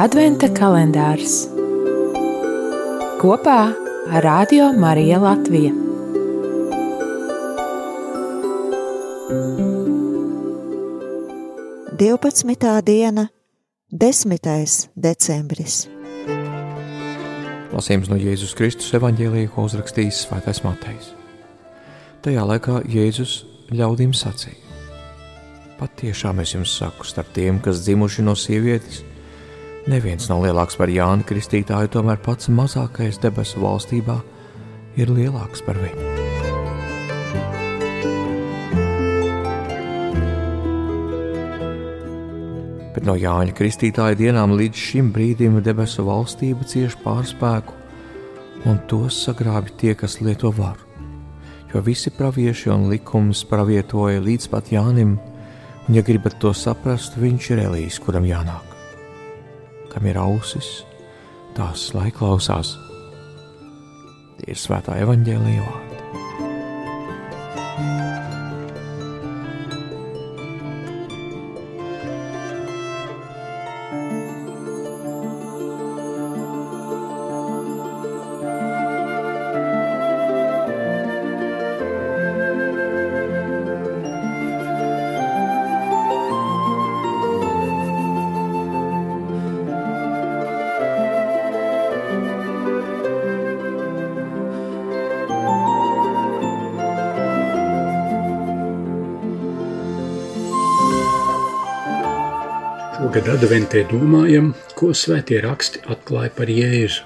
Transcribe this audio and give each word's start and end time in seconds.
Adventa 0.00 0.48
kalendārs 0.48 1.42
kopā 3.20 3.56
ar 4.08 4.24
Radio 4.24 4.70
Mariju 4.72 5.18
Latviju. 5.20 5.72
Divpadsmitā 12.00 12.78
diena, 12.88 13.26
10. 13.92 14.88
decembris. 14.96 15.76
Lasījums 17.76 18.08
no 18.08 18.16
Jēzus 18.16 18.56
Kristus 18.56 18.88
evanģēlīja, 18.96 19.52
ko 19.52 19.68
uzrakstījis 19.68 20.24
Svētais 20.24 20.64
Matejs. 20.64 21.12
Tajā 22.24 22.48
laikā 22.48 22.80
Jēzus 22.88 23.42
ļaudīm 23.68 24.16
sacīja: 24.16 24.56
Patiešām 25.76 26.40
es 26.40 26.56
jums 26.56 26.80
saku, 26.80 27.04
starp 27.04 27.36
tiem, 27.36 27.60
kas 27.60 27.84
dzimuši 27.84 28.24
no 28.24 28.32
sievietes, 28.32 29.04
Neviens 29.82 30.28
nav 30.30 30.44
lielāks 30.44 30.76
par 30.78 30.86
Jānu 30.86 31.24
Kristītāju, 31.26 31.88
tomēr 31.90 32.20
pats 32.22 32.46
mazākais 32.46 33.16
debesu 33.18 33.58
valstībā 33.64 34.14
ir 34.94 35.10
lielāks 35.10 35.64
par 35.66 35.80
viņu. 35.82 36.04
Bet 42.94 43.10
no 43.10 43.18
Jāņa 43.18 43.58
Kristītāja 43.58 44.20
dienām 44.22 44.54
līdz 44.54 44.86
šim 44.86 45.10
brīdim 45.10 45.58
debesu 45.66 46.06
valstība 46.06 46.62
cieš 46.62 46.94
pārspēku, 47.02 47.74
un 48.70 48.78
tos 48.86 49.18
sagrābi 49.26 49.74
tie, 49.82 49.96
kas 49.98 50.20
lieto 50.22 50.54
varu. 50.54 50.86
Jo 51.74 51.82
visi 51.82 52.12
pravieši 52.14 52.70
un 52.70 52.86
likums 52.92 53.42
pravietoja 53.50 54.22
līdz 54.22 54.52
pat 54.52 54.70
Jānim, 54.70 55.16
un, 55.88 55.96
ja 55.96 56.06
gribat 56.06 56.38
to 56.38 56.54
saprast, 56.54 57.18
viņš 57.18 57.56
ir 57.56 57.66
Elīs, 57.66 57.98
kuram 57.98 58.30
jānāk 58.30 58.71
kam 59.92 60.08
ir 60.08 60.18
ausis, 60.20 60.82
tās 61.56 61.90
lai 61.96 62.10
klausās. 62.14 62.74
Tie 64.40 64.54
ir 64.54 64.58
svētā 64.58 64.96
evaņģēlīja 65.04 66.01
Šogad 103.02 103.26
adventē 103.32 103.80
domājam, 103.90 104.52
ko 104.78 104.92
svētie 104.94 105.40
raksti 105.42 105.80
atklāja 105.90 106.30
par 106.36 106.50
Jēzu. 106.54 107.02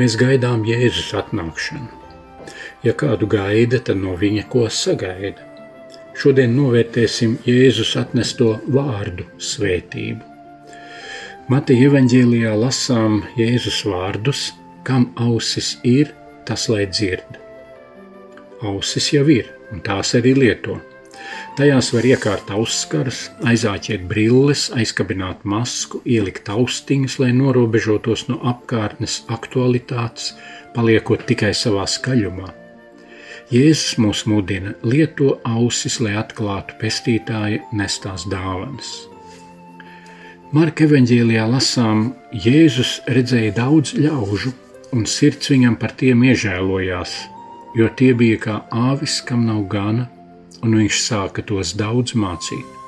Mēs 0.00 0.14
gaidām 0.16 0.62
Jēzus 0.64 1.10
atnākšanu. 1.18 1.90
Ja 2.80 2.94
kādu 2.96 3.26
gaida, 3.28 3.76
tad 3.84 4.00
no 4.00 4.14
viņa 4.16 4.46
ko 4.54 4.62
sagaida. 4.72 5.44
Šodien 6.16 6.54
novērtēsim 6.56 7.34
Jēzus 7.44 7.92
atnesto 8.00 8.54
vārdu 8.72 9.26
svētību. 9.36 10.24
Mateja 11.52 11.90
evaņģēlijā 11.90 12.54
lasām 12.62 13.18
Jēzus 13.36 13.82
vārdus, 13.84 14.46
kam 14.88 15.10
ausis 15.20 15.74
ir, 15.84 16.14
tas 16.48 16.70
lai 16.72 16.86
dzird. 16.88 17.36
Ausis 18.64 19.12
jau 19.12 19.26
ir, 19.28 19.52
un 19.76 19.84
tās 19.84 20.16
arī 20.16 20.32
lieto. 20.40 20.80
Tajās 21.52 21.90
var 21.92 22.06
iekārt 22.08 22.48
ausskarus, 22.56 23.26
aizāķēt 23.44 24.06
brilles, 24.08 24.70
aizkabināt 24.72 25.42
masku, 25.44 25.98
ielikt 26.08 26.46
austiņas, 26.48 27.18
lai 27.20 27.28
norobežotos 27.36 28.22
no 28.30 28.38
apkārtnes 28.48 29.18
aktualitātes, 29.28 30.30
paliekot 30.72 31.26
tikai 31.28 31.50
savā 31.52 31.84
skaļumā. 31.84 32.48
Jēzus 33.52 33.98
mūs 34.00 34.22
mudina 34.32 34.72
lieto 34.80 35.34
ausis, 35.44 35.98
lai 36.00 36.14
atklātu 36.16 36.78
pestītāja 36.80 37.60
nestās 37.76 38.24
dāvanas. 38.32 38.94
Marka 40.56 40.86
evanģēlijā 40.88 41.44
lasām, 41.52 42.14
Jēzus 42.32 42.94
redzēja 43.12 43.52
daudz 43.60 43.92
ļaužu, 44.00 44.54
un 44.96 45.04
sirds 45.04 45.52
viņam 45.52 45.76
par 45.76 45.92
tiem 46.00 46.24
iežēlojās, 46.32 47.12
jo 47.76 47.92
tie 47.92 48.14
bija 48.16 48.40
kā 48.40 48.58
āvis, 48.88 49.20
kam 49.28 49.44
nav 49.52 49.66
gana, 49.68 50.08
un 50.62 50.78
viņš 50.78 51.02
sāka 51.02 51.44
tos 51.46 51.74
daudz 51.78 52.14
mācīt. 52.18 52.78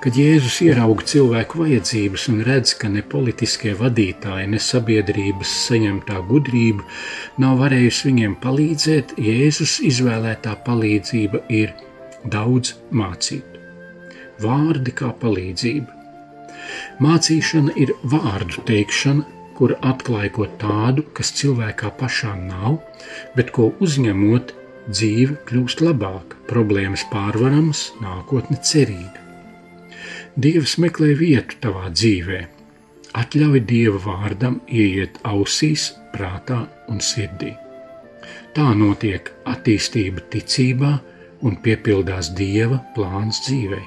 Kad 0.00 0.16
Jēzus 0.16 0.62
ierauga 0.64 1.04
cilvēku 1.04 1.60
vajadzības 1.60 2.22
un 2.32 2.40
redz, 2.46 2.72
ka 2.80 2.88
ne 2.88 3.02
politiskie 3.04 3.74
vadītāji, 3.76 4.46
ne 4.48 4.60
sabiedrības 4.60 5.52
saņemtā 5.66 6.22
gudrība 6.28 6.86
nav 7.42 7.60
varējusi 7.60 8.08
viņiem 8.08 8.36
palīdzēt, 8.40 9.14
Jēzus 9.20 9.76
izvēlētā 9.90 10.54
palīdzība 10.64 11.42
ir 11.52 11.74
daudz 12.24 12.78
mācīt. 12.96 13.58
Vārdi 14.40 14.94
kā 14.96 15.10
palīdzība. 15.20 15.98
Mācīšana 17.04 17.76
ir 17.80 17.92
vārdu 18.08 18.64
teikšana, 18.68 19.26
kur 19.58 19.74
atklāja 19.84 20.32
ko 20.32 20.46
tādu, 20.60 21.04
kas 21.12 21.34
cilvēkā 21.36 21.92
pašā 22.00 22.32
nav, 22.40 22.78
bet 23.36 23.52
ko 23.52 23.68
uzņemot, 23.84 24.54
dzīve 24.88 25.36
kļūst 25.48 25.82
labāka, 25.84 26.38
problēmas 26.48 27.04
pārvaramas, 27.12 27.90
nākotne 28.00 28.58
cerīga. 28.64 29.26
Dievs 30.40 30.76
meklē 30.80 31.12
vietu 31.18 31.58
tavā 31.60 31.90
dzīvē, 31.92 32.40
atļauj 33.20 33.62
Dieva 33.66 34.00
vārdam 34.04 34.60
ieiet 34.68 35.18
ausīs, 35.26 35.90
prātā 36.14 36.64
un 36.90 37.02
sirdī. 37.04 37.52
Tā 38.54 38.70
notiek 38.74 39.30
attīstība 39.46 40.24
ticībā 40.32 40.92
un 41.46 41.56
piepildās 41.64 42.32
Dieva 42.38 42.80
plāns 42.96 43.42
dzīvei. 43.46 43.84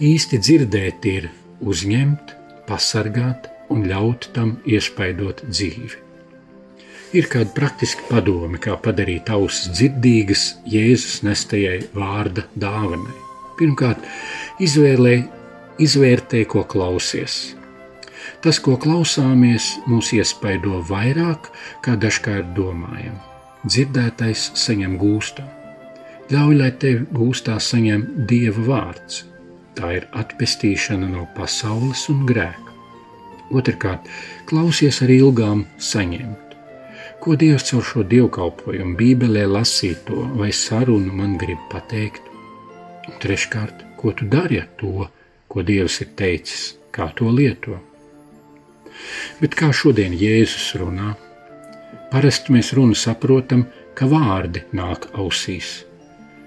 Īsti 0.00 0.38
dzirdēt 0.40 1.06
ir 1.10 1.30
uzņemt, 1.60 2.36
pasargāt 2.68 3.50
un 3.70 3.84
ļaut 3.90 4.30
tam 4.34 4.56
iespaidot 4.66 5.44
dzīvi. 5.50 6.09
Ir 7.10 7.26
kāda 7.26 7.50
praktiska 7.50 8.04
padome, 8.06 8.60
kā 8.62 8.76
padarīt 8.78 9.32
ausis 9.34 9.72
dzirdīgas 9.74 10.42
Jēzus 10.70 11.24
nestajai 11.26 11.80
vārda 11.90 12.44
dāvanai. 12.54 13.16
Pirmkārt, 13.58 14.04
izvēlē, 14.62 15.16
izvērtē, 15.82 16.44
ko 16.52 16.62
klausies. 16.70 17.56
Tas, 18.44 18.60
ko 18.62 18.76
klausāmies, 18.78 19.72
mūs 19.90 20.12
iespaido 20.14 20.78
vairāk, 20.86 21.48
kā 21.82 21.96
dažkārt 21.98 22.52
domājam. 22.54 23.16
Dzirdētais 23.66 24.44
saņem 24.62 24.94
gūstā. 25.00 25.48
Ļauj, 26.30 26.54
lai 26.60 26.70
tevi 26.84 27.08
gūstā 27.10 27.56
saņem 27.58 28.04
Dieva 28.30 28.62
vārds. 28.68 29.24
Tā 29.74 29.96
ir 29.96 30.06
atpestīšana 30.22 31.10
no 31.10 31.26
pasaules 31.34 32.06
un 32.14 32.22
grēka. 32.30 32.76
Otrkārt, 33.50 34.06
klausies 34.46 35.02
ar 35.02 35.10
ilgām 35.10 35.66
saņemt 35.90 36.49
Ko 37.20 37.34
Dievs 37.36 37.66
caur 37.68 37.82
šo 37.84 38.02
dievkalpojumu, 38.08 38.94
Bībelē 38.96 39.42
lasīto 39.44 40.22
vai 40.40 40.48
sarunu 40.56 41.12
man 41.12 41.34
grib 41.40 41.60
pateikt? 41.68 42.30
Un 43.10 43.18
treškārt, 43.20 43.82
ko 44.00 44.12
tu 44.16 44.28
dari 44.32 44.56
ar 44.62 44.70
to, 44.80 45.04
ko 45.52 45.64
Dievs 45.70 45.98
ir 46.00 46.14
teicis, 46.16 46.62
kā 46.96 47.10
to 47.18 47.28
lieto? 47.28 47.76
Bet 49.42 49.52
kā 49.60 49.68
šodien 49.68 50.16
Jēzus 50.16 50.70
runā? 50.80 51.12
Parasti 52.08 52.56
mēs 52.56 52.72
runu 52.78 52.96
saprotam, 52.96 53.66
ka 53.92 54.08
vārdi 54.08 54.64
nāk 54.72 55.10
ausīs. 55.12 55.82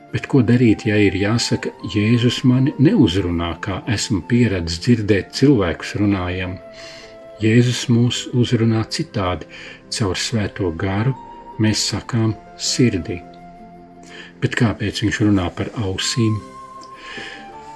Bet 0.09 0.25
ko 0.29 0.41
darīt, 0.41 0.87
ja 0.89 0.97
ir 0.97 1.13
jāsaka, 1.21 1.69
Jēzus 1.93 2.41
mani 2.49 2.73
neuzrunā, 2.81 3.53
kā 3.61 3.83
esmu 3.93 4.23
pieradis 4.25 4.81
dzirdēt 4.81 5.37
cilvēkus 5.37 5.93
runājam? 6.01 6.57
Jēzus 7.43 7.87
mūs 7.91 8.23
uzrunā 8.39 8.85
citādi, 8.93 9.49
caur 9.91 10.15
svēto 10.19 10.69
garu 10.79 11.11
mēs 11.59 11.81
sakām 11.91 12.33
sirdī. 12.55 13.19
Bet 14.39 14.55
kāpēc 14.59 15.03
viņš 15.03 15.19
runā 15.25 15.49
par 15.57 15.71
ausīm? 15.83 16.37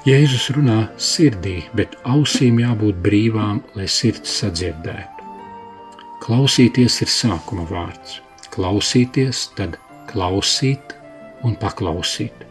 Jēzus 0.07 0.45
runā 0.55 0.79
sirdī, 1.03 1.57
bet 1.75 1.97
ausīm 2.07 2.61
jābūt 2.63 3.01
brīvām, 3.03 3.59
lai 3.75 3.89
sirds 3.91 4.37
sadzirdētu. 4.39 5.27
Klausīties 6.23 7.01
ir 7.03 7.11
sākuma 7.11 7.67
vārds. 7.67 8.21
Klausīties, 8.55 9.49
tad 9.59 9.75
klausīt 10.07 10.95
un 11.43 11.59
paklausīt. 11.59 12.45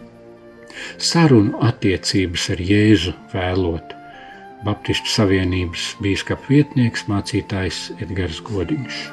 Sarunu 1.00 1.56
attiecības 1.64 2.50
ar 2.52 2.60
Jēzu 2.60 3.16
vēlot, 3.32 3.95
Baptistu 4.64 5.10
Savienības 5.12 5.96
bīskapa 6.02 6.48
vietnieks 6.48 7.04
mācītājs 7.10 7.90
Edgars 8.00 8.40
Godiņš. 8.46 9.04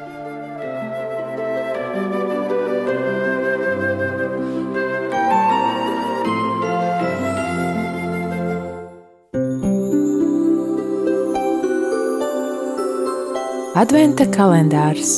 Adventa 13.84 14.30
kalendārs 14.32 15.18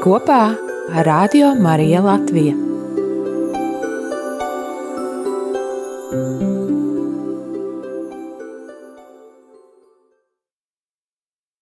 kopā 0.00 0.40
ar 0.94 1.06
Radio 1.10 1.52
Mariju 1.58 2.06
Latviju. 2.06 2.67